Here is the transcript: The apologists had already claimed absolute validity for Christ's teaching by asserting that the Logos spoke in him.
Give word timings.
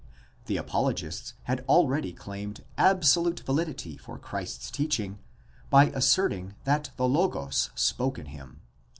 The 0.47 0.57
apologists 0.57 1.35
had 1.43 1.63
already 1.69 2.11
claimed 2.11 2.63
absolute 2.75 3.41
validity 3.41 3.97
for 3.97 4.17
Christ's 4.17 4.71
teaching 4.71 5.19
by 5.69 5.91
asserting 5.91 6.55
that 6.63 6.89
the 6.95 7.07
Logos 7.07 7.69
spoke 7.75 8.17
in 8.17 8.25
him. 8.25 8.61